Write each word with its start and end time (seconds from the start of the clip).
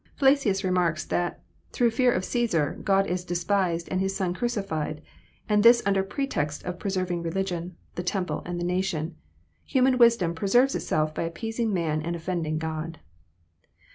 Flacius 0.15 0.63
remarks 0.63 1.05
that 1.05 1.43
"through 1.71 1.91
fear 1.91 2.11
of 2.11 2.23
Csesar, 2.23 2.83
God 2.83 3.05
is 3.05 3.23
de 3.23 3.35
spised 3.35 3.87
and 3.91 4.01
His 4.01 4.15
Son 4.15 4.33
crucified, 4.33 4.99
and 5.47 5.61
this 5.61 5.83
under 5.85 6.01
pretext 6.01 6.63
of 6.65 6.79
preserv 6.79 7.11
ing 7.11 7.21
religion, 7.21 7.75
the 7.93 8.01
temple, 8.01 8.41
and 8.43 8.59
the 8.59 8.63
nation. 8.65 9.15
Human 9.63 9.99
wisdom 9.99 10.33
preserves 10.33 10.73
itself 10.73 11.13
by 11.13 11.21
appeasing 11.21 11.71
man 11.71 12.01
and 12.01 12.15
ofiiending 12.15 12.57
God 12.57 12.97